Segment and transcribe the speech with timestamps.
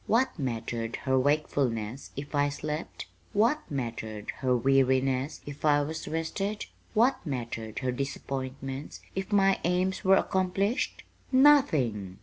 [0.07, 3.05] What mattered her wakefulness if I slept?
[3.33, 6.65] What mattered her weariness if I was rested?
[6.95, 11.03] What mattered her disappointments if my aims were accomplished?
[11.31, 12.17] Nothing!"